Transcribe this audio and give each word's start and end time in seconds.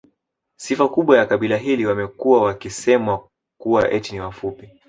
Sifa 0.59 0.87
kubwa 0.89 1.17
ya 1.17 1.25
kabila 1.25 1.57
hili 1.57 1.85
wamekuwa 1.85 2.43
wakisemwa 2.43 3.29
kuwa 3.61 3.91
eti 3.91 4.13
ni 4.13 4.19
wafupi 4.19 4.69